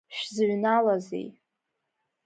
[0.15, 1.27] Шәзыҩналазеи?!